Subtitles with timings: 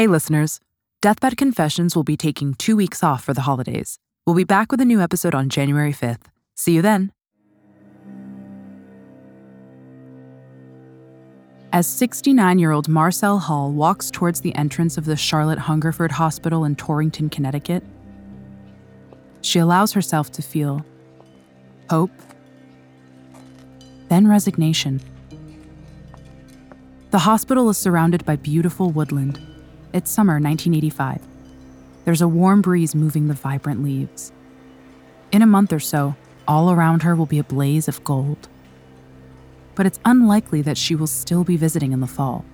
[0.00, 0.60] Hey, listeners.
[1.02, 3.98] Deathbed Confessions will be taking two weeks off for the holidays.
[4.24, 6.22] We'll be back with a new episode on January 5th.
[6.54, 7.12] See you then.
[11.70, 16.64] As 69 year old Marcel Hall walks towards the entrance of the Charlotte Hungerford Hospital
[16.64, 17.84] in Torrington, Connecticut,
[19.42, 20.82] she allows herself to feel
[21.90, 22.10] hope,
[24.08, 25.02] then resignation.
[27.10, 29.46] The hospital is surrounded by beautiful woodland.
[29.92, 31.20] It's summer 1985.
[32.04, 34.30] There's a warm breeze moving the vibrant leaves.
[35.32, 36.14] In a month or so,
[36.46, 38.48] all around her will be a blaze of gold.
[39.74, 42.44] But it's unlikely that she will still be visiting in the fall.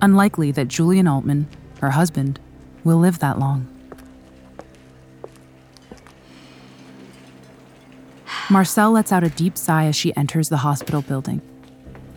[0.00, 1.46] Unlikely that Julian Altman,
[1.80, 2.40] her husband,
[2.82, 3.68] will live that long.
[8.48, 11.42] Marcel lets out a deep sigh as she enters the hospital building.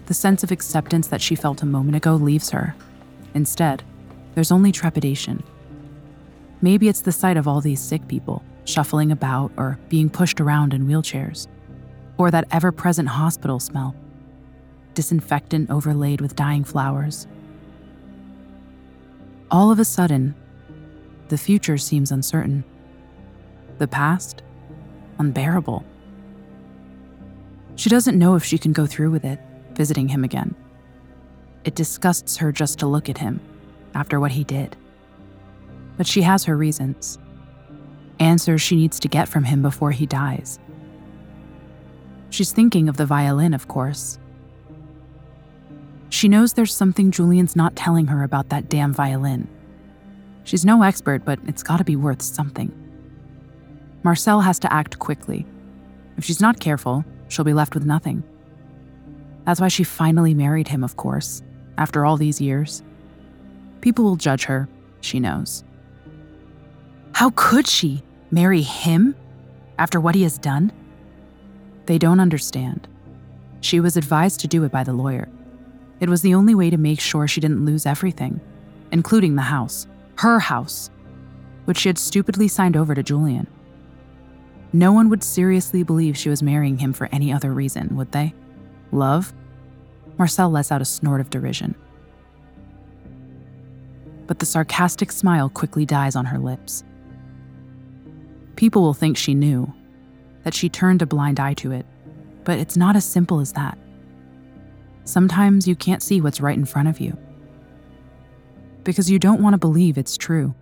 [0.05, 2.73] The sense of acceptance that she felt a moment ago leaves her.
[3.37, 3.83] Instead,
[4.33, 5.43] there's only trepidation.
[6.59, 10.73] Maybe it's the sight of all these sick people shuffling about or being pushed around
[10.73, 11.47] in wheelchairs,
[12.17, 13.95] or that ever present hospital smell
[14.95, 17.27] disinfectant overlaid with dying flowers.
[19.51, 20.33] All of a sudden,
[21.27, 22.63] the future seems uncertain,
[23.77, 24.41] the past,
[25.19, 25.85] unbearable.
[27.75, 29.39] She doesn't know if she can go through with it,
[29.75, 30.55] visiting him again.
[31.63, 33.39] It disgusts her just to look at him
[33.93, 34.75] after what he did.
[35.97, 37.17] But she has her reasons.
[38.19, 40.59] Answers she needs to get from him before he dies.
[42.29, 44.19] She's thinking of the violin, of course.
[46.09, 49.47] She knows there's something Julian's not telling her about that damn violin.
[50.43, 52.71] She's no expert, but it's gotta be worth something.
[54.03, 55.45] Marcel has to act quickly.
[56.17, 58.23] If she's not careful, she'll be left with nothing.
[59.45, 61.41] That's why she finally married him, of course,
[61.77, 62.83] after all these years.
[63.81, 64.67] People will judge her,
[65.01, 65.63] she knows.
[67.13, 69.15] How could she marry him
[69.79, 70.71] after what he has done?
[71.85, 72.87] They don't understand.
[73.61, 75.29] She was advised to do it by the lawyer.
[75.99, 78.39] It was the only way to make sure she didn't lose everything,
[78.91, 79.87] including the house,
[80.17, 80.91] her house,
[81.65, 83.47] which she had stupidly signed over to Julian.
[84.73, 88.33] No one would seriously believe she was marrying him for any other reason, would they?
[88.91, 89.33] Love?
[90.17, 91.75] Marcel lets out a snort of derision.
[94.25, 96.83] But the sarcastic smile quickly dies on her lips.
[98.55, 99.73] People will think she knew,
[100.43, 101.85] that she turned a blind eye to it,
[102.43, 103.77] but it's not as simple as that.
[105.03, 107.17] Sometimes you can't see what's right in front of you
[108.87, 110.55] because you don't want to believe it's true.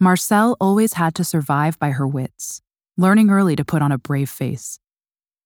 [0.00, 2.60] Marcel always had to survive by her wits,
[2.96, 4.80] learning early to put on a brave face.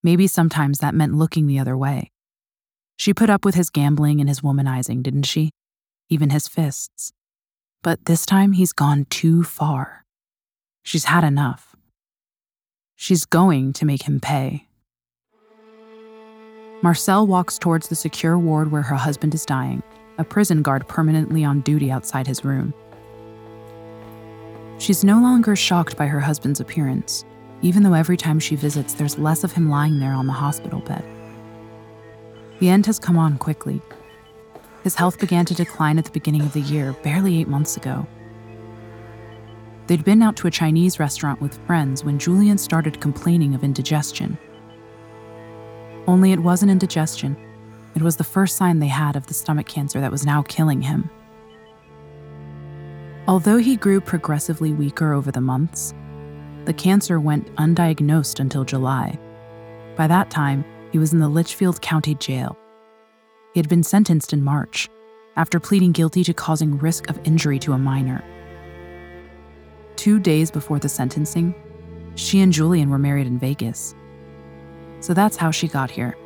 [0.06, 2.12] Maybe sometimes that meant looking the other way.
[2.96, 5.50] She put up with his gambling and his womanizing, didn't she?
[6.08, 7.12] Even his fists.
[7.82, 10.04] But this time he's gone too far.
[10.84, 11.74] She's had enough.
[12.94, 14.68] She's going to make him pay.
[16.82, 19.82] Marcel walks towards the secure ward where her husband is dying,
[20.18, 22.72] a prison guard permanently on duty outside his room.
[24.78, 27.24] She's no longer shocked by her husband's appearance,
[27.62, 30.80] even though every time she visits, there's less of him lying there on the hospital
[30.80, 31.04] bed.
[32.58, 33.80] The end has come on quickly.
[34.82, 38.06] His health began to decline at the beginning of the year, barely eight months ago.
[39.86, 44.36] They'd been out to a Chinese restaurant with friends when Julian started complaining of indigestion.
[46.06, 47.36] Only it wasn't indigestion,
[47.94, 50.82] it was the first sign they had of the stomach cancer that was now killing
[50.82, 51.08] him.
[53.26, 55.94] Although he grew progressively weaker over the months,
[56.66, 59.18] the cancer went undiagnosed until July.
[59.96, 62.56] By that time, he was in the Litchfield County Jail.
[63.54, 64.88] He had been sentenced in March
[65.36, 68.22] after pleading guilty to causing risk of injury to a minor.
[69.96, 71.54] Two days before the sentencing,
[72.14, 73.94] she and Julian were married in Vegas.
[75.00, 76.16] So that's how she got here.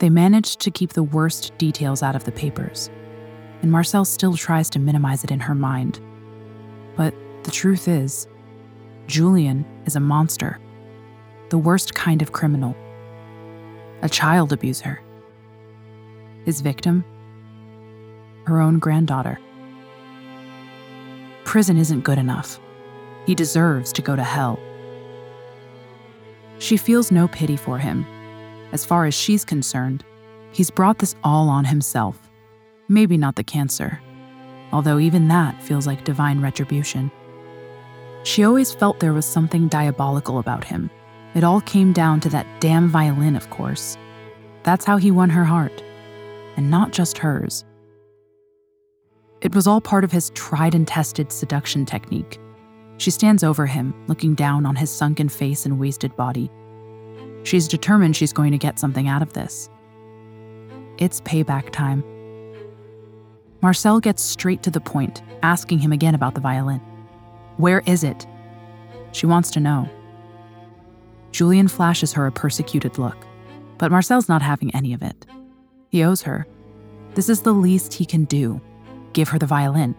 [0.00, 2.90] They managed to keep the worst details out of the papers
[3.62, 6.00] and Marcel still tries to minimize it in her mind.
[6.96, 8.26] But the truth is,
[9.06, 10.58] Julian is a monster,
[11.48, 12.76] the worst kind of criminal,
[14.02, 15.00] a child abuser.
[16.44, 17.04] His victim?
[18.46, 19.38] Her own granddaughter.
[21.44, 22.58] Prison isn't good enough.
[23.26, 24.58] He deserves to go to hell.
[26.58, 28.06] She feels no pity for him.
[28.72, 30.04] As far as she's concerned,
[30.52, 32.30] he's brought this all on himself.
[32.88, 34.00] Maybe not the cancer,
[34.72, 37.10] although even that feels like divine retribution.
[38.24, 40.90] She always felt there was something diabolical about him.
[41.34, 43.96] It all came down to that damn violin, of course.
[44.62, 45.82] That's how he won her heart,
[46.56, 47.64] and not just hers.
[49.40, 52.38] It was all part of his tried and tested seduction technique.
[52.98, 56.48] She stands over him, looking down on his sunken face and wasted body.
[57.42, 59.68] She's determined she's going to get something out of this.
[60.98, 62.04] It's payback time.
[63.62, 66.80] Marcel gets straight to the point, asking him again about the violin.
[67.58, 68.26] Where is it?
[69.12, 69.88] She wants to know.
[71.30, 73.16] Julian flashes her a persecuted look,
[73.78, 75.26] but Marcel's not having any of it.
[75.90, 76.46] He owes her.
[77.14, 78.60] This is the least he can do
[79.12, 79.94] give her the violin.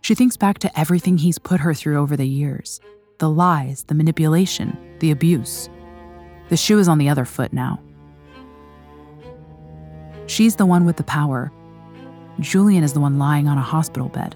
[0.00, 2.80] She thinks back to everything he's put her through over the years
[3.18, 5.68] the lies, the manipulation, the abuse.
[6.48, 7.78] The shoe is on the other foot now.
[10.26, 11.52] She's the one with the power.
[12.40, 14.34] Julian is the one lying on a hospital bed.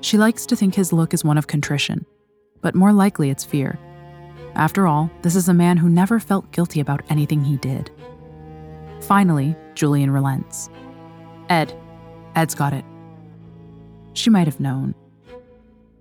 [0.00, 2.04] She likes to think his look is one of contrition,
[2.60, 3.78] but more likely it's fear.
[4.56, 7.90] After all, this is a man who never felt guilty about anything he did.
[9.00, 10.68] Finally, Julian relents.
[11.48, 11.72] Ed.
[12.34, 12.84] Ed's got it.
[14.14, 14.94] She might have known.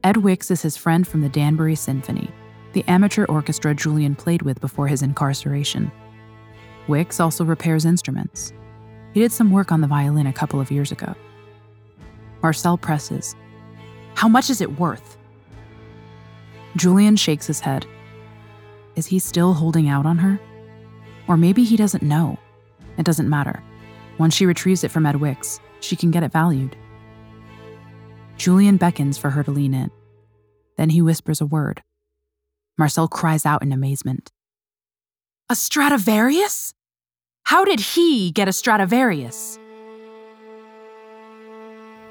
[0.04, 2.32] Ed Wicks is his friend from the Danbury Symphony,
[2.74, 5.92] the amateur orchestra Julian played with before his incarceration.
[6.88, 8.52] Wicks also repairs instruments.
[9.16, 11.16] He did some work on the violin a couple of years ago.
[12.44, 13.34] Marcel presses.
[14.14, 15.16] How much is it worth?
[16.76, 17.86] Julian shakes his head.
[18.98, 20.38] Is he still holding out on her?
[21.30, 22.38] Or maybe he doesn't know.
[22.98, 23.64] It doesn't matter.
[24.18, 26.76] Once she retrieves it from Ed Wicks, she can get it valued.
[28.36, 29.92] Julian beckons for her to lean in.
[30.76, 31.82] Then he whispers a word.
[32.78, 34.34] Marcel cries out in amazement.
[35.50, 36.74] A Stradivarius?
[37.46, 39.60] How did he get a Stradivarius?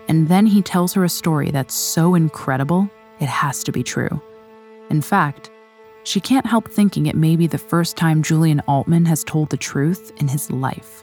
[0.07, 2.89] And then he tells her a story that's so incredible,
[3.19, 4.23] it has to be true.
[4.91, 5.51] In fact,
[6.05, 9.57] she can't help thinking it may be the first time Julian Altman has told the
[9.57, 11.03] truth in his life.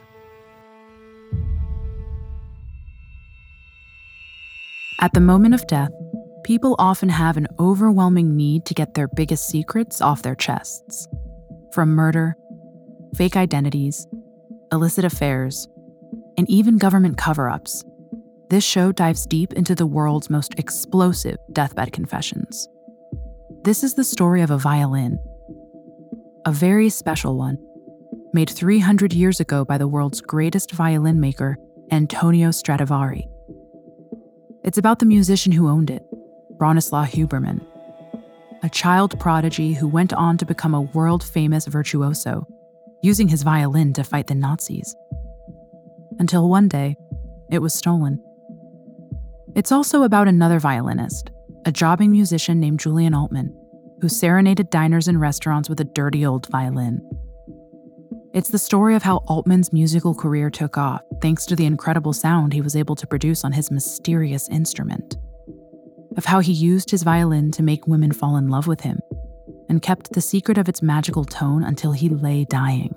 [4.98, 5.90] At the moment of death,
[6.42, 11.06] people often have an overwhelming need to get their biggest secrets off their chests.
[11.74, 12.36] From murder,
[13.14, 14.06] fake identities,
[14.70, 15.68] illicit affairs,
[16.36, 17.84] and even government cover ups,
[18.48, 22.68] this show dives deep into the world's most explosive deathbed confessions.
[23.64, 25.18] This is the story of a violin,
[26.44, 27.58] a very special one,
[28.34, 31.56] made 300 years ago by the world's greatest violin maker,
[31.90, 33.26] Antonio Stradivari.
[34.64, 36.04] It's about the musician who owned it,
[36.56, 37.64] Bronislaw Huberman,
[38.62, 42.46] a child prodigy who went on to become a world famous virtuoso,
[43.02, 44.94] using his violin to fight the Nazis.
[46.18, 46.96] Until one day,
[47.50, 48.22] it was stolen.
[49.54, 51.30] It's also about another violinist,
[51.66, 53.54] a jobbing musician named Julian Altman,
[54.00, 57.02] who serenaded diners and restaurants with a dirty old violin.
[58.32, 62.52] It's the story of how Altman's musical career took off thanks to the incredible sound
[62.52, 65.16] he was able to produce on his mysterious instrument.
[66.16, 69.00] Of how he used his violin to make women fall in love with him
[69.68, 72.94] and kept the secret of its magical tone until he lay dying.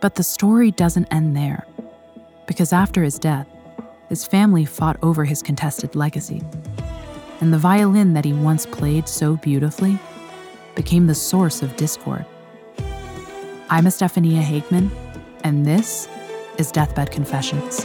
[0.00, 1.66] But the story doesn't end there,
[2.46, 3.46] because after his death,
[4.08, 6.42] his family fought over his contested legacy.
[7.40, 9.98] And the violin that he once played so beautifully
[10.74, 12.24] became the source of discord.
[13.70, 14.90] I'm Estefania Hageman,
[15.44, 16.08] and this
[16.56, 17.84] is Deathbed Confessions.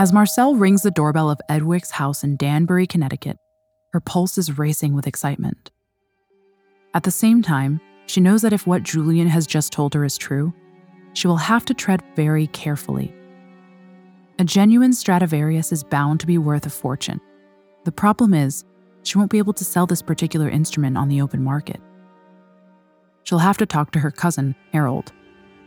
[0.00, 3.36] As Marcel rings the doorbell of Edwick's house in Danbury, Connecticut,
[3.92, 5.72] her pulse is racing with excitement.
[6.94, 10.16] At the same time, she knows that if what Julian has just told her is
[10.16, 10.54] true,
[11.14, 13.12] she will have to tread very carefully.
[14.38, 17.20] A genuine Stradivarius is bound to be worth a fortune.
[17.82, 18.64] The problem is,
[19.02, 21.80] she won't be able to sell this particular instrument on the open market.
[23.24, 25.10] She'll have to talk to her cousin, Harold.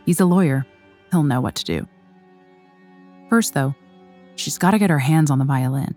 [0.06, 0.64] He's a lawyer,
[1.10, 1.86] he'll know what to do.
[3.28, 3.74] First, though,
[4.36, 5.94] she's got to get her hands on the violin.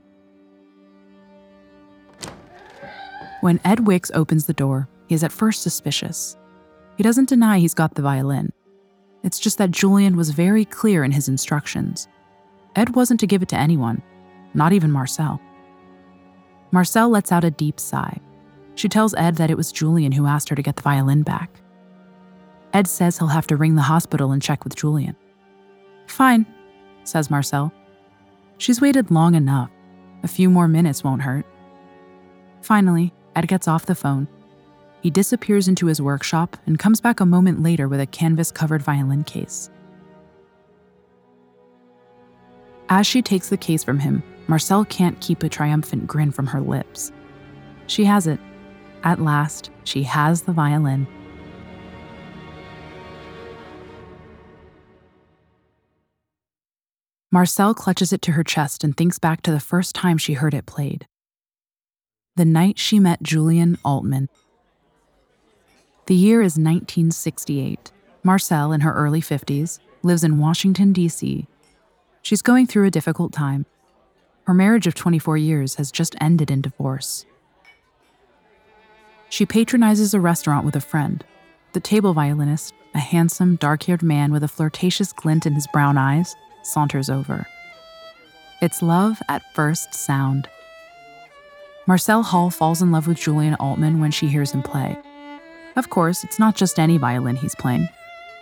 [3.42, 6.36] When Ed Wicks opens the door, he is at first suspicious.
[6.98, 8.52] He doesn't deny he's got the violin.
[9.24, 12.08] It's just that Julian was very clear in his instructions.
[12.76, 14.02] Ed wasn't to give it to anyone,
[14.54, 15.40] not even Marcel.
[16.72, 18.20] Marcel lets out a deep sigh.
[18.76, 21.62] She tells Ed that it was Julian who asked her to get the violin back.
[22.74, 25.16] Ed says he'll have to ring the hospital and check with Julian.
[26.08, 26.46] Fine,
[27.04, 27.72] says Marcel.
[28.58, 29.70] She's waited long enough.
[30.24, 31.46] A few more minutes won't hurt.
[32.62, 34.28] Finally, Ed gets off the phone.
[35.02, 38.82] He disappears into his workshop and comes back a moment later with a canvas covered
[38.82, 39.70] violin case.
[42.90, 46.62] As she takes the case from him, Marcel can't keep a triumphant grin from her
[46.62, 47.12] lips.
[47.88, 48.40] She has it.
[49.04, 51.08] At last, she has the violin.
[57.36, 60.54] Marcel clutches it to her chest and thinks back to the first time she heard
[60.54, 61.06] it played.
[62.38, 64.30] The night she met Julian Altman.
[66.06, 67.92] The year is 1968.
[68.24, 71.46] Marcel, in her early 50s, lives in Washington, D.C.
[72.22, 73.66] She's going through a difficult time.
[74.48, 77.26] Her marriage of 24 years has just ended in divorce.
[79.28, 81.22] She patronizes a restaurant with a friend.
[81.74, 85.98] The table violinist, a handsome, dark haired man with a flirtatious glint in his brown
[85.98, 86.34] eyes,
[86.66, 87.46] saunters over.
[88.62, 90.50] It's love at first sound.
[91.88, 94.98] Marcel Hall falls in love with Julian Altman when she hears him play.
[95.76, 97.90] Of course, it's not just any violin he's playing,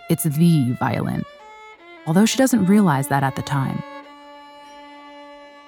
[0.08, 1.24] it's the violin,
[2.06, 3.82] although she doesn't realize that at the time.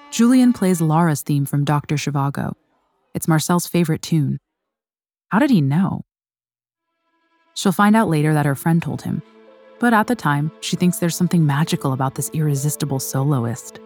[0.09, 1.95] Julian plays Laura's theme from Dr.
[1.95, 2.53] Zhivago.
[3.13, 4.39] It's Marcel's favorite tune.
[5.29, 6.05] How did he know?
[7.53, 9.21] She'll find out later that her friend told him,
[9.79, 13.79] but at the time, she thinks there's something magical about this irresistible soloist.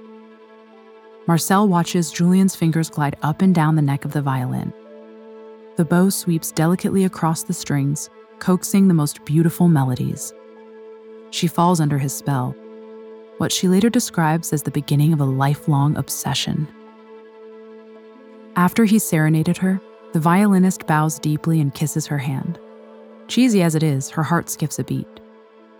[1.27, 4.73] Marcel watches Julian's fingers glide up and down the neck of the violin.
[5.77, 10.33] The bow sweeps delicately across the strings, coaxing the most beautiful melodies.
[11.29, 12.55] She falls under his spell,
[13.37, 16.67] what she later describes as the beginning of a lifelong obsession.
[18.55, 19.79] After he serenaded her,
[20.13, 22.59] the violinist bows deeply and kisses her hand.
[23.27, 25.20] Cheesy as it is, her heart skips a beat.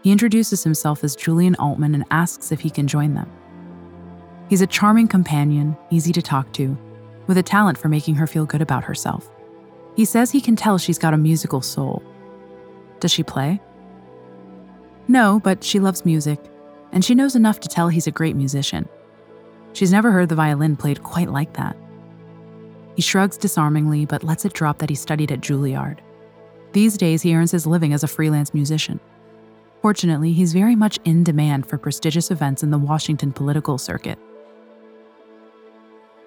[0.04, 3.30] He introduces himself as Julian Altman and asks if he can join them.
[4.50, 6.78] He's a charming companion, easy to talk to,
[7.28, 9.30] with a talent for making her feel good about herself.
[9.96, 12.04] He says he can tell she's got a musical soul.
[13.00, 13.62] Does she play?
[15.08, 16.40] No, but she loves music,
[16.92, 18.88] and she knows enough to tell he's a great musician.
[19.74, 21.78] She's never heard the violin played quite like that.
[22.96, 26.00] He shrugs disarmingly, but lets it drop that he studied at Juilliard.
[26.74, 29.00] These days, he earns his living as a freelance musician.
[29.82, 34.20] Fortunately, he's very much in demand for prestigious events in the Washington political circuit.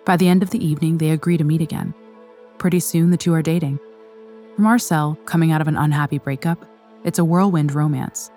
[0.04, 1.94] By the end of the evening, they agree to meet again.
[2.58, 3.78] Pretty soon, the two are dating.
[4.56, 6.64] For Marcel, coming out of an unhappy breakup,
[7.04, 8.30] it's a whirlwind romance.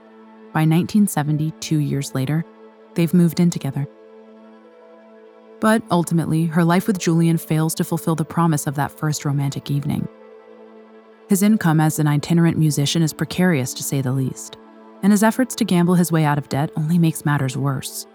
[0.53, 2.45] By 1970, two years later,
[2.93, 3.87] they've moved in together.
[5.59, 9.71] But ultimately, her life with Julian fails to fulfill the promise of that first romantic
[9.71, 10.07] evening.
[11.27, 14.57] His income as an itinerant musician is precarious to say the least
[15.03, 18.07] and his efforts to gamble his way out of debt only makes matters worse.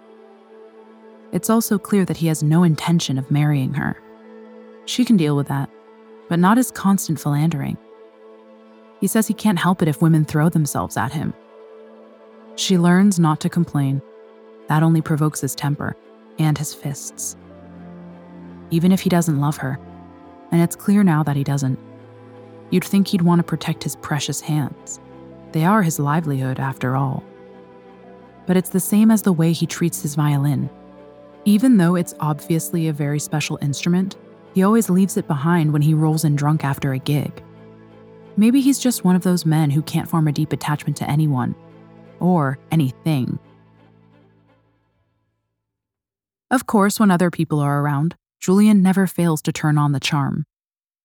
[1.33, 4.01] It's also clear that he has no intention of marrying her.
[4.85, 5.71] She can deal with that,
[6.29, 7.79] but not his constant philandering.
[9.01, 11.35] He says he can't help it if women throw themselves at him.
[12.57, 14.03] She learns not to complain.
[14.69, 15.97] That only provokes his temper
[16.39, 17.37] and his fists.
[18.71, 19.79] Even if he doesn't love her,
[20.51, 21.79] and it's clear now that he doesn't,
[22.71, 25.01] you'd think he'd want to protect his precious hands.
[25.53, 27.23] They are his livelihood, after all.
[28.47, 30.69] But it's the same as the way he treats his violin.
[31.45, 34.17] Even though it's obviously a very special instrument,
[34.55, 37.43] he always leaves it behind when he rolls in drunk after a gig.
[38.37, 41.55] Maybe he's just one of those men who can't form a deep attachment to anyone,
[42.21, 43.39] or anything.
[46.51, 50.45] Of course, when other people are around, Julian never fails to turn on the charm,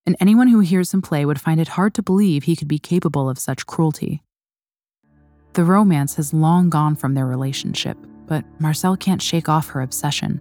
[0.05, 2.79] and anyone who hears him play would find it hard to believe he could be
[2.79, 4.23] capable of such cruelty.
[5.57, 7.97] The romance has long gone from their relationship,
[8.27, 10.39] but Marcel can't shake off her obsession.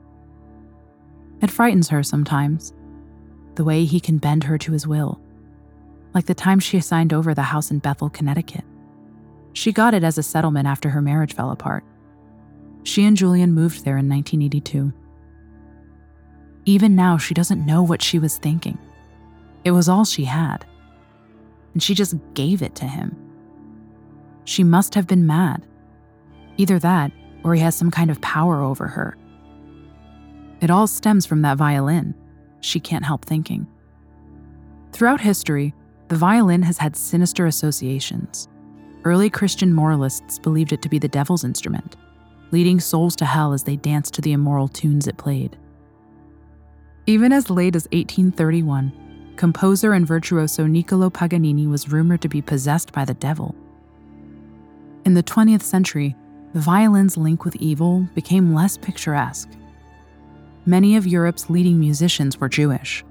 [1.41, 2.75] It frightens her sometimes,
[3.55, 5.19] the way he can bend her to his will,
[6.13, 8.63] like the time she signed over the house in Bethel, Connecticut.
[9.55, 11.83] She got it as a settlement after her marriage fell apart.
[12.83, 14.93] She and Julian moved there in 1982.
[16.67, 18.77] Even now, she doesn't know what she was thinking.
[19.65, 20.67] It was all she had.
[21.73, 23.17] And she just gave it to him.
[24.47, 25.67] She must have been mad.
[26.57, 27.13] Either that,
[27.45, 29.17] or he has some kind of power over her.
[30.61, 32.15] It all stems from that violin,
[32.61, 33.67] she can't help thinking.
[34.93, 35.75] Throughout history,
[36.09, 38.49] the violin has had sinister associations.
[39.05, 41.97] Early Christian moralists believed it to be the devil's instrument,
[42.53, 45.57] leading souls to hell as they danced to the immoral tunes it played.
[47.07, 52.93] Even as late as 1831, composer and virtuoso Niccolo Paganini was rumored to be possessed
[52.93, 53.55] by the devil.
[55.07, 56.15] In the 20th century,
[56.53, 59.49] the violin's link with evil became less picturesque.
[60.67, 63.03] Many of Europe's leading musicians were Jewish.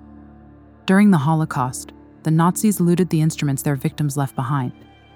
[0.86, 4.74] During the Holocaust, the Nazis looted the instruments their victims left behind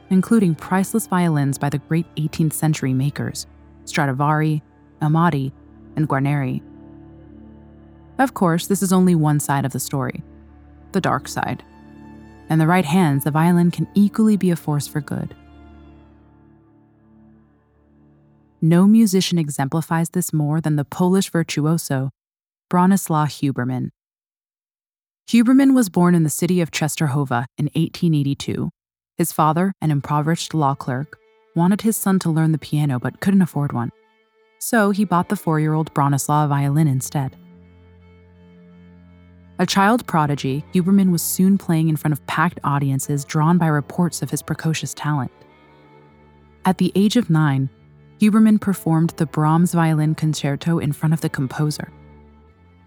[0.09, 3.45] including priceless violins by the great 18th century makers
[3.85, 4.61] Stradivari,
[5.01, 5.51] Amati,
[5.95, 6.61] and Guarneri.
[8.17, 10.23] Of course, this is only one side of the story
[10.91, 11.63] the dark side.
[12.49, 15.35] In the right hands, the violin can equally be a force for good.
[18.61, 22.09] No musician exemplifies this more than the Polish virtuoso
[22.71, 23.89] Bronislaw Huberman.
[25.29, 28.69] Huberman was born in the city of Czestochowa in 1882
[29.19, 31.19] his father, an impoverished law clerk,
[31.53, 33.91] wanted his son to learn the piano but couldn't afford one.
[34.59, 37.35] So he bought the four year old Bronislaw a violin instead.
[39.59, 44.21] A child prodigy, Huberman was soon playing in front of packed audiences drawn by reports
[44.21, 45.31] of his precocious talent.
[46.63, 47.69] At the age of nine,
[48.19, 51.89] Huberman performed the Brahms Violin Concerto in front of the composer.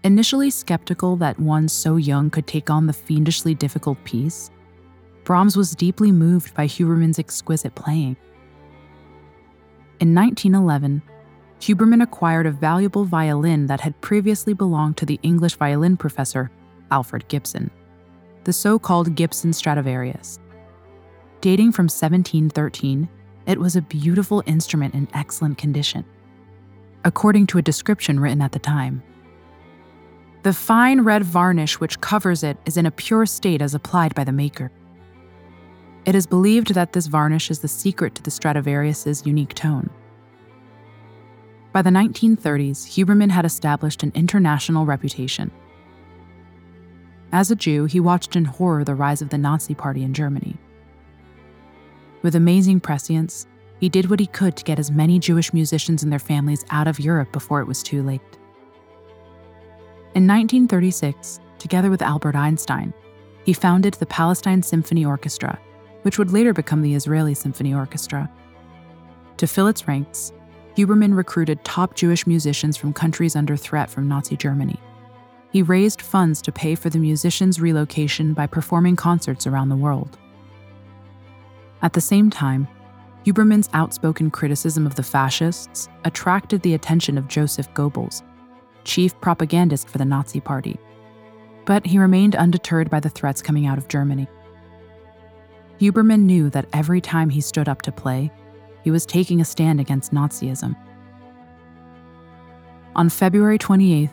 [0.03, 4.51] Initially skeptical that one so young could take on the fiendishly difficult piece,
[5.23, 8.15] Brahms was deeply moved by Huberman's exquisite playing.
[9.99, 11.01] In 1911,
[11.61, 16.51] Huberman acquired a valuable violin that had previously belonged to the English violin professor,
[16.91, 17.71] Alfred Gibson,
[18.43, 20.39] the so called Gibson Stradivarius.
[21.41, 23.07] Dating from 1713,
[23.45, 26.05] it was a beautiful instrument in excellent condition,
[27.03, 29.03] according to a description written at the time.
[30.43, 34.23] The fine red varnish which covers it is in a pure state as applied by
[34.23, 34.71] the maker.
[36.05, 39.89] It is believed that this varnish is the secret to the Stradivarius's unique tone.
[41.71, 45.49] By the 1930s, Huberman had established an international reputation.
[47.31, 50.57] As a Jew, he watched in horror the rise of the Nazi Party in Germany.
[52.23, 53.45] With amazing prescience,
[53.79, 56.87] he did what he could to get as many Jewish musicians and their families out
[56.87, 58.21] of Europe before it was too late.
[60.15, 62.93] In 1936, together with Albert Einstein,
[63.45, 65.59] he founded the Palestine Symphony Orchestra
[66.03, 68.29] which would later become the Israeli Symphony Orchestra.
[69.37, 70.31] To fill its ranks,
[70.77, 74.79] Huberman recruited top Jewish musicians from countries under threat from Nazi Germany.
[75.51, 80.17] He raised funds to pay for the musicians' relocation by performing concerts around the world.
[81.83, 82.67] At the same time,
[83.25, 88.23] Huberman's outspoken criticism of the fascists attracted the attention of Joseph Goebbels,
[88.85, 90.79] chief propagandist for the Nazi Party.
[91.65, 94.27] But he remained undeterred by the threats coming out of Germany.
[95.79, 98.31] Huberman knew that every time he stood up to play,
[98.83, 100.75] he was taking a stand against Nazism.
[102.95, 104.09] On February 28,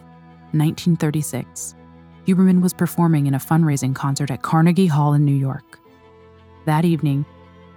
[0.52, 1.76] 1936,
[2.26, 5.78] Huberman was performing in a fundraising concert at Carnegie Hall in New York.
[6.66, 7.24] That evening,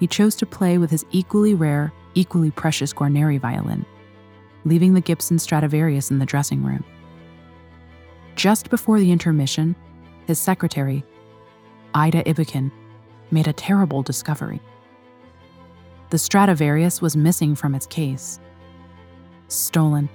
[0.04, 3.86] he chose to play with his equally rare, equally precious Guarneri violin,
[4.66, 6.84] leaving the Gibson Stradivarius in the dressing room.
[8.36, 9.78] Just before the intermission,
[10.28, 11.06] his secretary,
[11.94, 12.70] Ida Ibbeken,
[13.32, 14.60] made a terrible discovery.
[16.10, 18.42] The Stradivarius was missing from its case.
[19.48, 20.10] Stolen.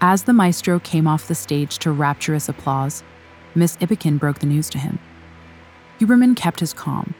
[0.00, 3.04] As the maestro came off the stage to rapturous applause,
[3.54, 4.98] Miss Ibbeken broke the news to him.
[6.00, 7.14] Huberman kept his calm.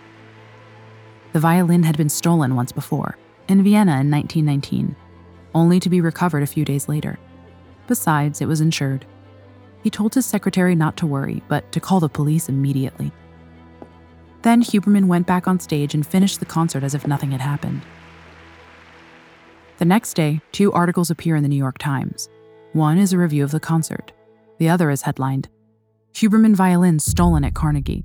[1.35, 3.19] The violin had been stolen once before,
[3.49, 4.95] in Vienna in 1919,
[5.53, 7.19] only to be recovered a few days later.
[7.89, 9.05] Besides, it was insured.
[9.83, 13.11] He told his secretary not to worry, but to call the police immediately.
[14.43, 17.83] Then Huberman went back on stage and finished the concert as if nothing had happened.
[19.79, 22.29] The next day, two articles appear in the New York Times.
[22.75, 24.13] One is a review of the concert,
[24.59, 25.49] the other is headlined
[26.15, 28.05] Huberman Violin Stolen at Carnegie.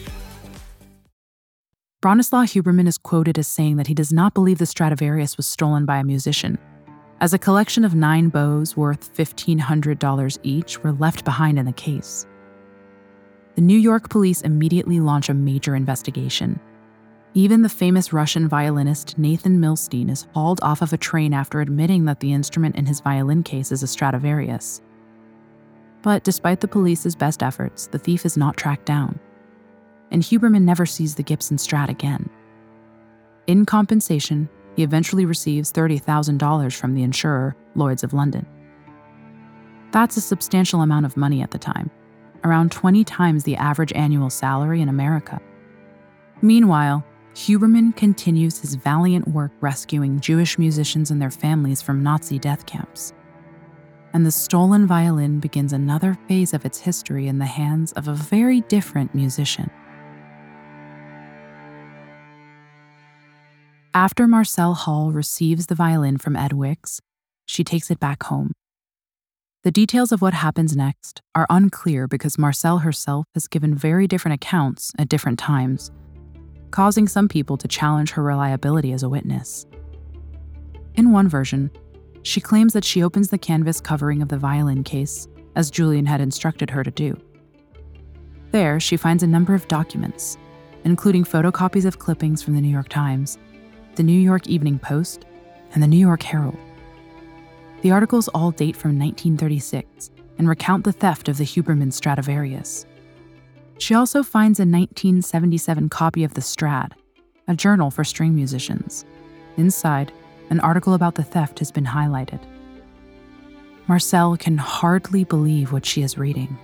[2.01, 5.85] Bronislaw Huberman is quoted as saying that he does not believe the Stradivarius was stolen
[5.85, 6.57] by a musician,
[7.19, 12.25] as a collection of nine bows worth $1,500 each were left behind in the case
[13.55, 16.59] the New York police immediately launch a major investigation.
[17.33, 22.05] Even the famous Russian violinist Nathan Milstein is hauled off of a train after admitting
[22.05, 24.81] that the instrument in his violin case is a Stradivarius.
[26.01, 29.19] But despite the police's best efforts, the thief is not tracked down.
[30.11, 32.29] And Huberman never sees the Gibson Strat again.
[33.47, 38.45] In compensation, he eventually receives $30,000 from the insurer, Lloyds of London.
[39.91, 41.89] That's a substantial amount of money at the time
[42.43, 45.39] around 20 times the average annual salary in America.
[46.41, 52.65] Meanwhile, Huberman continues his valiant work rescuing Jewish musicians and their families from Nazi death
[52.65, 53.13] camps.
[54.13, 58.13] And the stolen violin begins another phase of its history in the hands of a
[58.13, 59.69] very different musician.
[63.93, 67.01] After Marcelle Hall receives the violin from Ed Wicks,
[67.45, 68.53] she takes it back home.
[69.63, 74.35] The details of what happens next are unclear because Marcelle herself has given very different
[74.35, 75.91] accounts at different times,
[76.71, 79.65] causing some people to challenge her reliability as a witness.
[80.95, 81.69] In one version,
[82.23, 85.27] she claims that she opens the canvas covering of the violin case,
[85.57, 87.19] as Julian had instructed her to do.
[88.51, 90.37] There, she finds a number of documents,
[90.85, 93.37] including photocopies of clippings from the New York Times,
[93.95, 95.25] the New York Evening Post,
[95.73, 96.57] and the New York Herald.
[97.81, 102.85] The articles all date from 1936 and recount the theft of the Huberman Stradivarius.
[103.79, 106.95] She also finds a 1977 copy of the Strad,
[107.47, 109.05] a journal for string musicians.
[109.57, 110.11] Inside,
[110.49, 112.39] an article about the theft has been highlighted.
[113.87, 116.57] Marcel can hardly believe what she is reading,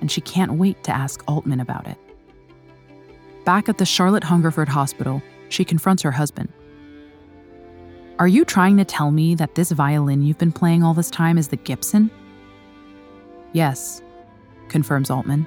[0.00, 1.96] and she can't wait to ask Altman about it.
[3.44, 6.48] Back at the Charlotte Hungerford Hospital, she confronts her husband.
[8.18, 11.38] Are you trying to tell me that this violin you've been playing all this time
[11.38, 12.10] is the Gibson?
[13.52, 14.02] Yes,
[14.68, 15.46] confirms Altman.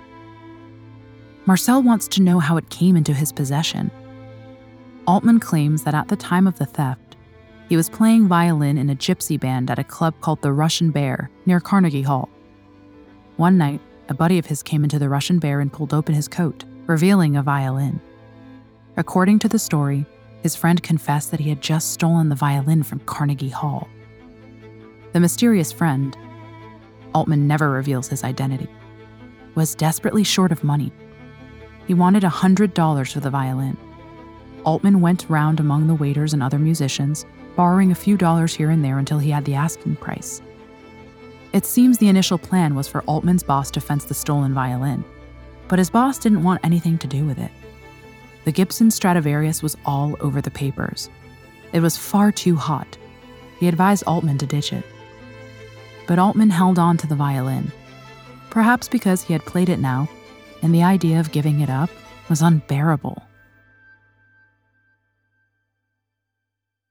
[1.45, 3.91] Marcel wants to know how it came into his possession.
[5.07, 7.15] Altman claims that at the time of the theft,
[7.69, 11.29] he was playing violin in a gypsy band at a club called the Russian Bear
[11.45, 12.29] near Carnegie Hall.
[13.37, 16.27] One night, a buddy of his came into the Russian Bear and pulled open his
[16.27, 17.99] coat, revealing a violin.
[18.97, 20.05] According to the story,
[20.41, 23.89] his friend confessed that he had just stolen the violin from Carnegie Hall.
[25.12, 26.15] The mysterious friend,
[27.13, 28.69] Altman never reveals his identity,
[29.53, 30.93] was desperately short of money.
[31.88, 33.77] He wanted $100 for the violin.
[34.63, 37.25] Altman went round among the waiters and other musicians,
[37.58, 40.41] borrowing a few dollars here and there until he had the asking price.
[41.51, 45.03] It seems the initial plan was for Altman's boss to fence the stolen violin,
[45.67, 47.51] but his boss didn't want anything to do with it.
[48.45, 51.10] The Gibson Stradivarius was all over the papers.
[51.73, 52.97] It was far too hot.
[53.60, 54.86] He advised Altman to ditch it.
[56.08, 57.71] But Altman held on to the violin,
[58.51, 60.08] perhaps because he had played it now,
[60.62, 61.89] and the idea of giving it up
[62.29, 63.21] was unbearable.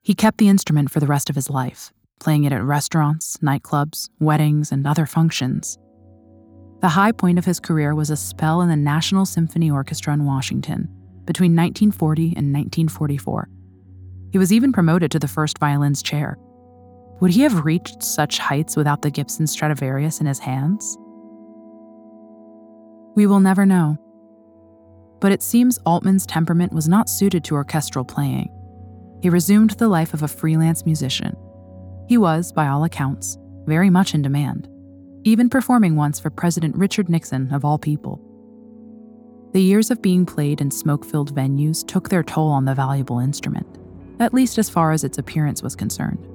[0.02, 4.10] He kept the instrument for the rest of his life, playing it at restaurants, nightclubs,
[4.18, 5.78] weddings, and other functions.
[6.80, 10.24] The high point of his career was a spell in the National Symphony Orchestra in
[10.24, 10.88] Washington,
[11.26, 13.48] between 1940 and 1944.
[14.32, 16.36] He was even promoted to the first violin's chair.
[17.20, 20.98] Would he have reached such heights without the Gibson Stradivarius in his hands?
[23.14, 23.96] We will never know.
[25.20, 28.50] But it seems Altman's temperament was not suited to orchestral playing.
[29.22, 31.36] He resumed the life of a freelance musician.
[32.08, 34.68] He was, by all accounts, very much in demand,
[35.22, 38.20] even performing once for President Richard Nixon, of all people.
[39.54, 43.20] The years of being played in smoke filled venues took their toll on the valuable
[43.20, 43.68] instrument,
[44.18, 46.26] at least as far as its appearance was concerned.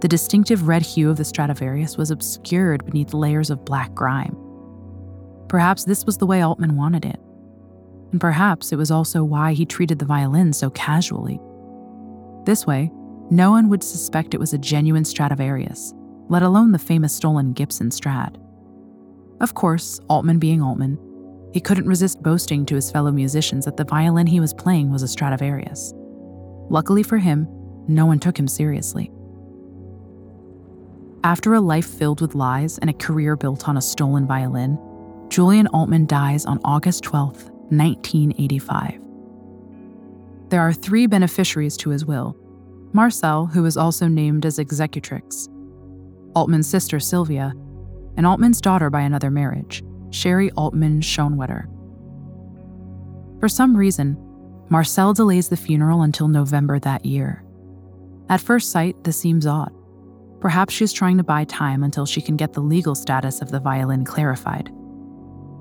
[0.00, 4.36] The distinctive red hue of the Stradivarius was obscured beneath layers of black grime.
[5.48, 7.18] Perhaps this was the way Altman wanted it.
[8.12, 11.40] And perhaps it was also why he treated the violin so casually.
[12.44, 12.92] This way,
[13.28, 15.94] no one would suspect it was a genuine Stradivarius,
[16.28, 18.38] let alone the famous stolen Gibson Strad.
[19.40, 20.96] Of course, Altman being Altman,
[21.56, 25.02] he couldn't resist boasting to his fellow musicians that the violin he was playing was
[25.02, 25.94] a Stradivarius.
[26.68, 27.48] Luckily for him,
[27.88, 29.10] no one took him seriously.
[31.24, 34.78] After a life filled with lies and a career built on a stolen violin,
[35.30, 39.00] Julian Altman dies on August 12, 1985.
[40.50, 42.36] There are three beneficiaries to his will
[42.92, 45.48] Marcel, who is also named as executrix,
[46.34, 47.54] Altman's sister Sylvia,
[48.18, 51.66] and Altman's daughter by another marriage, Sherry Altman Schoenwetter.
[53.40, 54.16] For some reason,
[54.68, 57.44] Marcel delays the funeral until November that year.
[58.28, 59.72] At first sight, this seems odd.
[60.40, 63.60] Perhaps she's trying to buy time until she can get the legal status of the
[63.60, 64.70] violin clarified.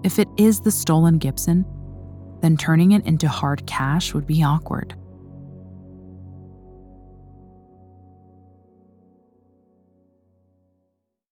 [0.03, 1.65] If it is the stolen Gibson,
[2.41, 4.95] then turning it into hard cash would be awkward.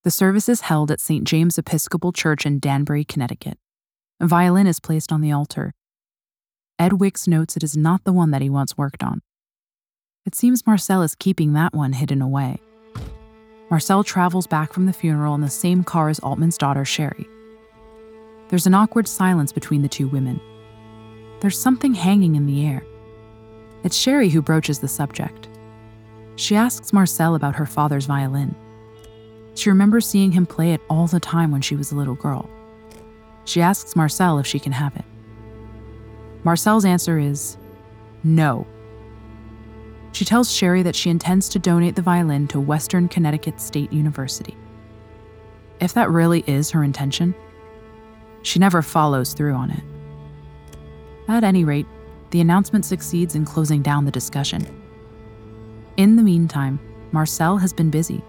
[0.04, 1.24] The service is held at St.
[1.24, 3.58] James Episcopal Church in Danbury, Connecticut.
[4.20, 5.74] A violin is placed on the altar.
[6.78, 9.22] Ed Wicks notes it is not the one that he once worked on.
[10.26, 12.60] It seems Marcel is keeping that one hidden away.
[13.70, 17.26] Marcel travels back from the funeral in the same car as Altman's daughter, Sherry.
[18.50, 20.42] There's an awkward silence between the two women.
[21.40, 22.84] There's something hanging in the air.
[23.86, 25.48] It's Sherry who broaches the subject.
[26.36, 28.54] She asks Marcel about her father's violin.
[29.56, 32.50] She remembers seeing him play it all the time when she was a little girl.
[33.46, 35.06] She asks Marcel if she can have it.
[36.44, 37.58] Marcel's answer is
[38.24, 38.66] no.
[40.12, 44.56] She tells Sherry that she intends to donate the violin to Western Connecticut State University.
[45.80, 47.34] If that really is her intention,
[48.44, 49.84] she never follows through on it.
[51.28, 51.88] At any rate,
[52.30, 54.66] the announcement succeeds in closing down the discussion.
[55.98, 56.80] In the meantime,
[57.12, 58.24] Marcel has been busy.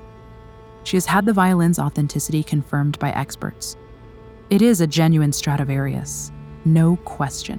[0.84, 3.76] She has had the violin's authenticity confirmed by experts.
[4.50, 6.30] It is a genuine Stradivarius,
[6.64, 7.58] no question.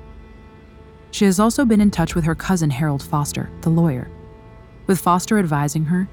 [1.12, 4.10] She has also been in touch with her cousin Harold Foster, the lawyer.
[4.88, 6.08] With Foster advising her,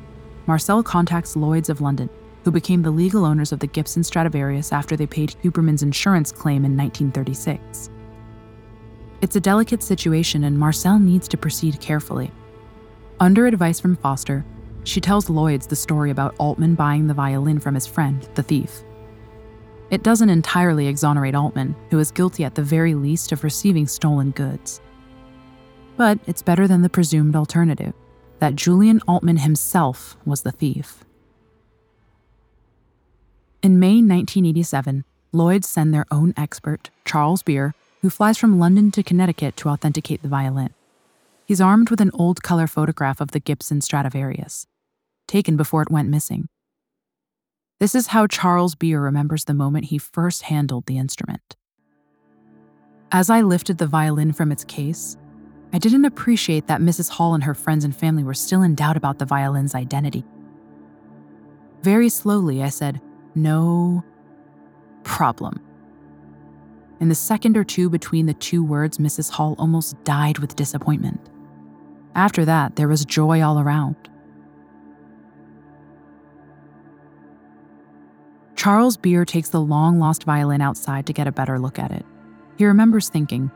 [0.46, 2.08] Marcel contacts Lloyds of London,
[2.44, 6.64] who became the legal owners of the Gibson Stradivarius after they paid Huberman's insurance claim
[6.64, 7.90] in 1936.
[9.20, 12.32] It's a delicate situation, and Marcel needs to proceed carefully.
[13.20, 14.44] Under advice from Foster,
[14.84, 18.82] she tells Lloyds the story about Altman buying the violin from his friend, the thief.
[19.90, 24.30] It doesn't entirely exonerate Altman, who is guilty at the very least of receiving stolen
[24.30, 24.80] goods.
[25.96, 27.92] But it's better than the presumed alternative
[28.38, 31.04] that Julian Altman himself was the thief.
[33.62, 39.02] In May 1987, Lloyds send their own expert, Charles Beer, who flies from London to
[39.02, 40.74] Connecticut to authenticate the violin.
[41.44, 44.66] He's armed with an old color photograph of the Gibson Stradivarius,
[45.26, 46.48] taken before it went missing.
[47.80, 51.56] This is how Charles Beer remembers the moment he first handled the instrument.
[53.10, 55.16] As I lifted the violin from its case,
[55.72, 57.08] I didn't appreciate that Mrs.
[57.08, 60.24] Hall and her friends and family were still in doubt about the violin's identity.
[61.82, 63.00] Very slowly, I said,
[63.34, 64.04] No
[65.02, 65.60] problem.
[67.00, 69.30] In the second or two between the two words, Mrs.
[69.30, 71.20] Hall almost died with disappointment.
[72.14, 73.96] After that, there was joy all around.
[78.62, 82.06] Charles Beer takes the long lost violin outside to get a better look at it.
[82.56, 83.50] He remembers thinking,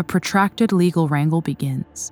[0.00, 2.10] A protracted legal wrangle begins.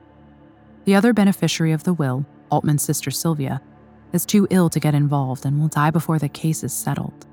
[0.85, 3.63] The other beneficiary of the will, Altman's sister Sylvia,
[4.13, 7.27] is too ill to get involved and will die before the case is settled.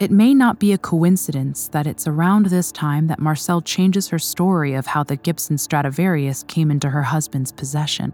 [0.00, 4.18] It may not be a coincidence that it's around this time that Marcelle changes her
[4.18, 8.12] story of how the Gibson Stradivarius came into her husband's possession.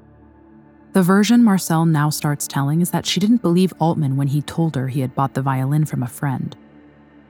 [0.92, 4.76] The version Marcelle now starts telling is that she didn't believe Altman when he told
[4.76, 6.54] her he had bought the violin from a friend.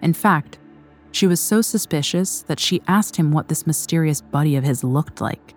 [0.03, 0.59] In fact,
[1.17, 5.19] she was so suspicious that she asked him what this mysterious buddy of his looked
[5.19, 5.55] like.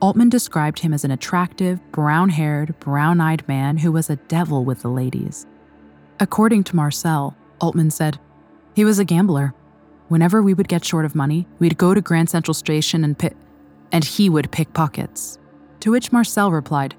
[0.00, 4.64] Altman described him as an attractive, brown haired, brown eyed man who was a devil
[4.64, 5.46] with the ladies.
[6.18, 8.18] According to Marcelle, Altman said,
[8.74, 9.54] he was a gambler.
[10.08, 13.36] Whenever we would get short of money, we'd go to Grand Central Station and pick,
[13.92, 15.38] and he would pick pockets.
[15.78, 16.96] To which Marcelle replied,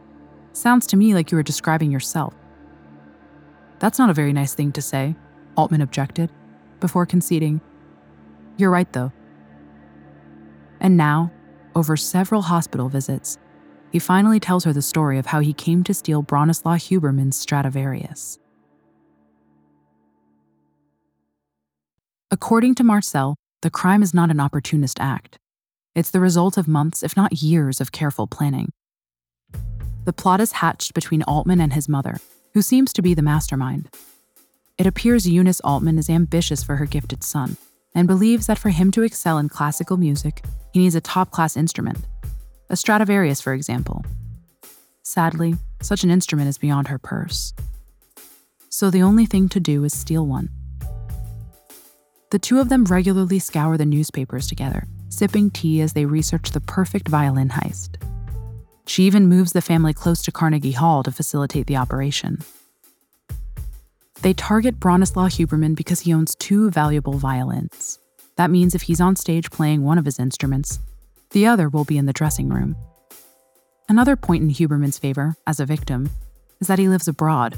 [0.54, 2.34] Sounds to me like you were describing yourself.
[3.80, 5.16] That's not a very nice thing to say,
[5.58, 6.32] Altman objected,
[6.82, 7.62] before conceding,
[8.58, 9.14] You're right, though.
[10.82, 11.32] And now,
[11.76, 13.38] over several hospital visits,
[13.92, 18.40] he finally tells her the story of how he came to steal Bronislaw Huberman's Stradivarius.
[22.30, 25.38] According to Marcelle, the crime is not an opportunist act.
[25.94, 28.72] It's the result of months, if not years, of careful planning.
[30.06, 32.18] The plot is hatched between Altman and his mother,
[32.54, 33.90] who seems to be the mastermind.
[34.78, 37.58] It appears Eunice Altman is ambitious for her gifted son
[37.94, 41.58] and believes that for him to excel in classical music, he needs a top class
[41.58, 42.00] instrument.
[42.70, 44.06] A Stradivarius, for example.
[45.04, 47.54] Sadly, such an instrument is beyond her purse.
[48.70, 50.50] So the only thing to do is steal one.
[52.30, 56.62] The two of them regularly scour the newspapers together sipping tea as they research the
[56.62, 58.02] perfect violin heist.
[58.88, 62.40] She even moves the family close to Carnegie Hall to facilitate the operation.
[64.22, 67.98] They target Bronislaw Huberman because he owns two valuable violins.
[68.36, 70.80] That means if he's on stage playing one of his instruments,
[71.32, 72.76] the other will be in the dressing room.
[73.90, 76.10] Another point in Huberman's favor, as a victim,
[76.60, 77.58] is that he lives abroad,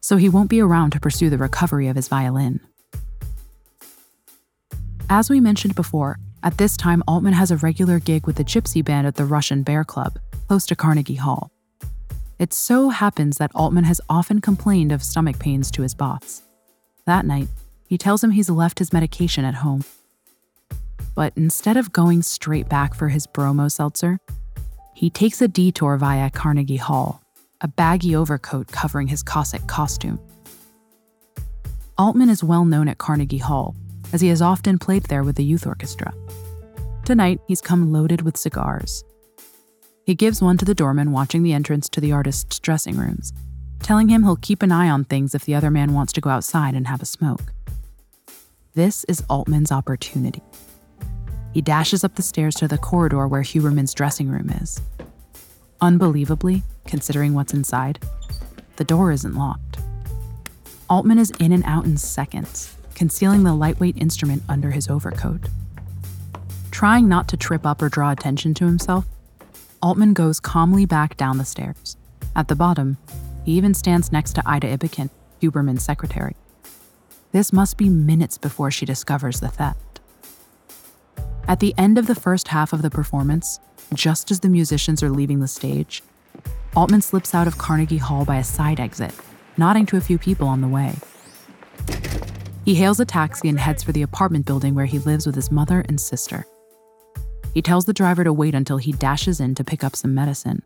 [0.00, 2.60] so he won't be around to pursue the recovery of his violin.
[5.10, 8.84] As we mentioned before, at this time, Altman has a regular gig with the Gypsy
[8.84, 11.50] Band at the Russian Bear Club, close to Carnegie Hall.
[12.38, 16.42] It so happens that Altman has often complained of stomach pains to his boss.
[17.06, 17.48] That night,
[17.88, 19.84] he tells him he's left his medication at home.
[21.14, 24.18] But instead of going straight back for his bromo seltzer,
[24.94, 27.22] he takes a detour via Carnegie Hall,
[27.62, 30.20] a baggy overcoat covering his Cossack costume.
[31.96, 33.74] Altman is well known at Carnegie Hall
[34.12, 36.12] as he has often played there with the youth orchestra.
[37.06, 39.04] Tonight, he's come loaded with cigars.
[40.06, 43.32] He gives one to the doorman watching the entrance to the artist's dressing rooms,
[43.82, 46.30] telling him he'll keep an eye on things if the other man wants to go
[46.30, 47.52] outside and have a smoke.
[48.74, 50.44] This is Altman's opportunity.
[51.52, 54.80] He dashes up the stairs to the corridor where Huberman's dressing room is.
[55.80, 57.98] Unbelievably, considering what's inside,
[58.76, 59.78] the door isn't locked.
[60.88, 65.48] Altman is in and out in seconds, concealing the lightweight instrument under his overcoat.
[66.70, 69.04] Trying not to trip up or draw attention to himself,
[69.86, 71.96] Altman goes calmly back down the stairs.
[72.34, 72.96] At the bottom,
[73.44, 76.34] he even stands next to Ida Ibbeken, Huberman's secretary.
[77.30, 80.00] This must be minutes before she discovers the theft.
[81.46, 83.60] At the end of the first half of the performance,
[83.94, 86.02] just as the musicians are leaving the stage,
[86.74, 89.14] Altman slips out of Carnegie Hall by a side exit,
[89.56, 90.96] nodding to a few people on the way.
[92.64, 95.52] He hails a taxi and heads for the apartment building where he lives with his
[95.52, 96.44] mother and sister.
[97.56, 100.60] He tells the driver to wait until he dashes in to pick up some medicine.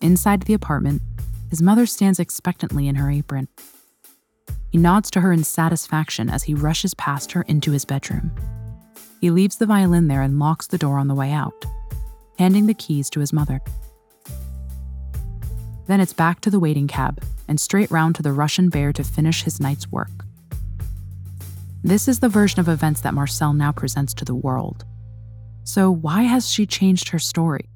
[0.00, 1.00] Inside the apartment,
[1.48, 3.46] his mother stands expectantly in her apron.
[4.72, 8.32] He nods to her in satisfaction as he rushes past her into his bedroom.
[9.20, 11.64] He leaves the violin there and locks the door on the way out,
[12.36, 13.60] handing the keys to his mother.
[15.86, 19.04] Then it's back to the waiting cab and straight round to the Russian bear to
[19.04, 20.24] finish his night's work.
[21.84, 24.84] This is the version of events that Marcelle now presents to the world.
[25.64, 27.68] So, why has she changed her story?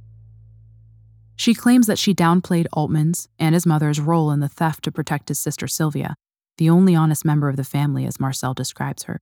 [1.36, 5.28] She claims that she downplayed Altman's and his mother's role in the theft to protect
[5.28, 6.16] his sister Sylvia,
[6.58, 9.20] the only honest member of the family as Marcelle describes her.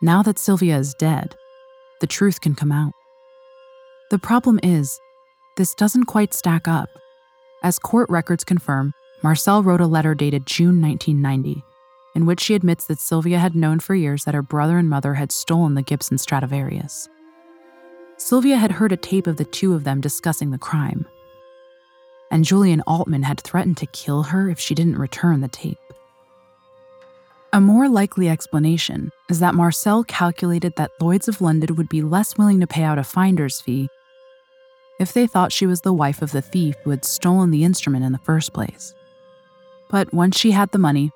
[0.00, 1.34] Now that Sylvia is dead,
[2.00, 2.92] the truth can come out.
[4.10, 5.00] The problem is,
[5.56, 6.88] this doesn't quite stack up.
[7.64, 8.92] As court records confirm,
[9.24, 11.64] Marcelle wrote a letter dated June 1990,
[12.14, 15.14] in which she admits that Sylvia had known for years that her brother and mother
[15.14, 17.08] had stolen the Gibson Stradivarius.
[18.16, 21.06] Sylvia had heard a tape of the two of them discussing the crime,
[22.30, 25.78] and Julian Altman had threatened to kill her if she didn't return the tape.
[27.52, 32.36] A more likely explanation is that Marcelle calculated that Lloyds of London would be less
[32.36, 33.88] willing to pay out a finder's fee
[35.00, 38.04] if they thought she was the wife of the thief who had stolen the instrument
[38.04, 38.94] in the first place.
[39.88, 41.10] But once she had the money,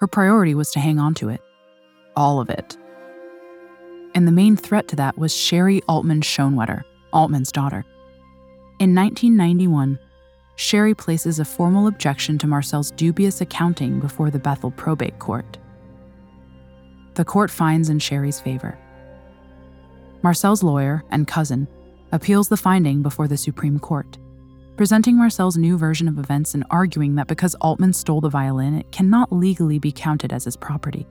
[0.00, 1.40] her priority was to hang on to it.
[2.14, 2.76] All of it.
[4.14, 6.82] And the main threat to that was Sherry Altman Schoenwetter,
[7.12, 7.84] Altman's daughter.
[8.78, 9.98] In 1991,
[10.56, 15.58] Sherry places a formal objection to Marcelle's dubious accounting before the Bethel probate court.
[17.14, 18.78] The court finds in Sherry's favor.
[20.22, 21.68] Marcelle's lawyer and cousin
[22.12, 24.18] appeals the finding before the Supreme Court,
[24.76, 28.92] presenting Marcelle's new version of events and arguing that because Altman stole the violin, it
[28.92, 31.06] cannot legally be counted as his property,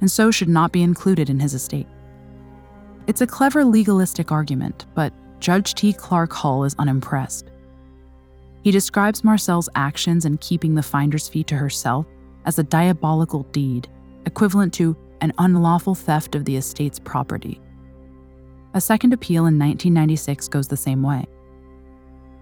[0.00, 1.86] and so should not be included in his estate.
[3.06, 5.92] It's a clever legalistic argument, but Judge T.
[5.92, 7.50] Clark Hull is unimpressed.
[8.62, 12.06] He describes Marcelle's actions in keeping the finder's fee to herself
[12.44, 13.88] as a diabolical deed
[14.26, 17.60] equivalent to an unlawful theft of the estate's property.
[18.74, 21.26] A second appeal in 1996 goes the same way.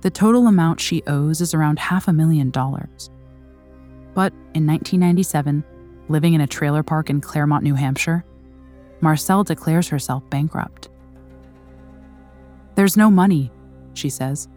[0.02, 3.10] The total amount she owes is around half a million dollars.
[4.14, 5.64] But in 1997,
[6.08, 8.26] living in a trailer park in Claremont, New Hampshire,
[9.00, 10.90] Marcelle declares herself bankrupt.
[12.76, 13.52] There's no money,
[13.96, 14.48] she says.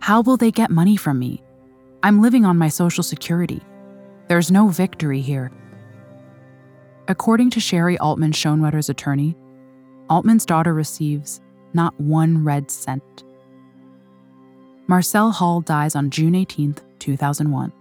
[0.00, 1.42] How will they get money from me?
[2.02, 3.60] I'm living on my Social Security.
[4.32, 5.52] There's no victory here.
[7.06, 9.36] According to Sherry Altman Schoenwetter's attorney,
[10.08, 11.42] Altman's daughter receives
[11.74, 13.24] not one red cent.
[14.86, 17.72] Marcelle Hall dies on June 18, 2001.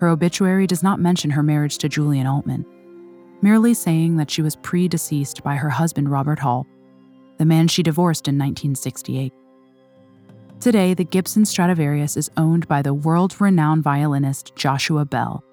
[0.00, 2.66] Her obituary does not mention her marriage to Julian Altman,
[3.40, 6.66] merely saying that she was predeceased by her husband Robert Hall
[7.36, 9.32] the man she divorced in 1968.
[10.58, 15.44] Today, the Gibson Stradivarius is owned by the world renowned violinist Joshua Bell.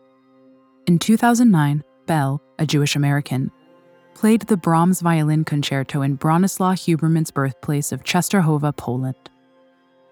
[0.87, 3.49] In 2009, Bell, a Jewish American,
[4.13, 9.15] played the Brahms Violin Concerto in Bronislaw Huberman's birthplace of Czestochowa, Poland.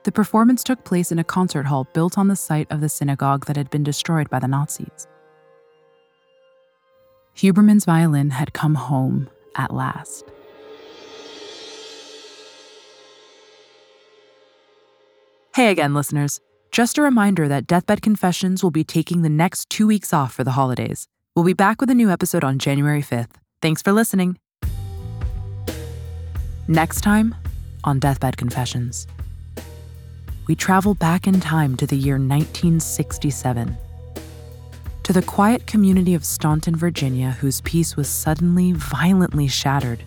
[0.03, 3.45] The performance took place in a concert hall built on the site of the synagogue
[3.45, 5.07] that had been destroyed by the Nazis.
[7.37, 10.25] Huberman's violin had come home at last.
[15.53, 16.41] Hey again, listeners.
[16.73, 20.43] Just a reminder that Deathbed Confessions will be taking the next two weeks off for
[20.43, 21.07] the holidays.
[21.35, 23.35] We'll be back with a new episode on January 5th.
[23.61, 24.39] Thanks for listening.
[26.67, 27.35] Next time
[27.83, 29.05] on Deathbed Confessions,
[30.47, 33.77] we travel back in time to the year 1967.
[35.03, 40.01] To the quiet community of Staunton, Virginia, whose peace was suddenly violently shattered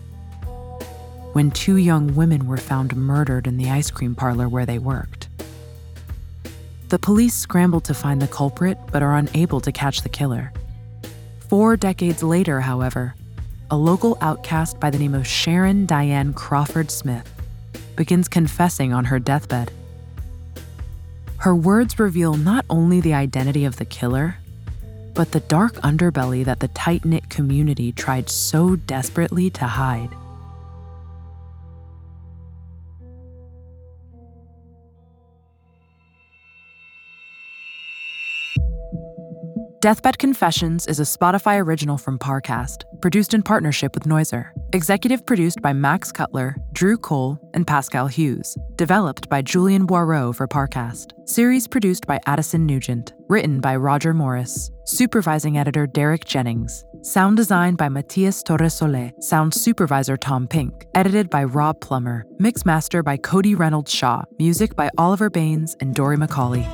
[1.31, 5.16] when two young women were found murdered in the ice cream parlor where they worked.
[6.89, 10.53] The police scramble to find the culprit but are unable to catch the killer.
[11.49, 13.13] Four decades later, however,
[13.69, 17.29] a local outcast by the name of Sharon Diane Crawford Smith
[17.97, 19.71] begins confessing on her deathbed.
[21.39, 24.37] Her words reveal not only the identity of the killer,
[25.13, 30.15] but the dark underbelly that the tight knit community tried so desperately to hide.
[39.79, 44.49] Deathbed Confessions is a Spotify original from Parcast, produced in partnership with Noiser.
[44.73, 48.57] Executive produced by Max Cutler, Drew Cole, and Pascal Hughes.
[48.75, 51.11] Developed by Julian Boireau for Parcast.
[51.29, 53.13] Series produced by Addison Nugent.
[53.29, 54.71] Written by Roger Morris.
[54.85, 56.83] Supervising editor Derek Jennings.
[57.03, 59.11] Sound design by Matias Torresole.
[59.21, 60.87] Sound supervisor Tom Pink.
[60.95, 62.25] Edited by Rob Plummer.
[62.39, 64.23] Mix master by Cody Reynolds Shaw.
[64.39, 66.65] Music by Oliver Baines and Dory McCauley.